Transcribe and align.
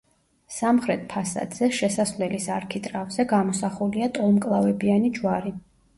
სამხრეთ 0.53 1.03
ფასადზე, 1.11 1.69
შესასვლელის 1.81 2.49
არქიტრავზე, 2.55 3.29
გამოსახულია 3.35 4.09
ტოლმკლავებიანი 4.17 5.13
ჯვარი. 5.21 5.55